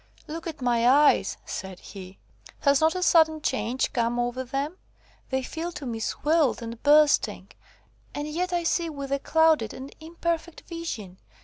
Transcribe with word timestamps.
"Look 0.25 0.47
at 0.47 0.63
my 0.63 0.89
eyes," 0.89 1.37
said 1.45 1.77
he; 1.79 2.17
"has 2.61 2.81
not 2.81 2.95
a 2.95 3.03
sudden 3.03 3.39
change 3.39 3.93
come 3.93 4.17
over 4.17 4.43
them? 4.43 4.77
They 5.29 5.43
feel 5.43 5.71
to 5.73 5.85
me 5.85 5.99
swelled 5.99 6.59
and 6.63 6.81
bursting, 6.81 7.49
and 8.15 8.27
yet 8.27 8.51
I 8.51 8.63
see 8.63 8.89
with 8.89 9.11
a 9.11 9.19
clouded 9.19 9.75
and 9.75 9.95
imperfect 9.99 10.61
vision. 10.61 11.19